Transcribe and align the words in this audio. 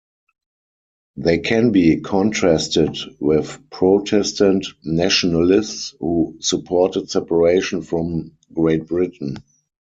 They 1.15 1.37
can 1.37 1.69
be 1.71 1.97
contrasted 2.01 2.97
with 3.19 3.61
Protestant 3.69 4.65
nationalists, 4.83 5.93
who 5.99 6.37
supported 6.39 7.11
separation 7.11 7.83
from 7.83 8.31
Great 8.51 8.87
Britain. 8.87 9.37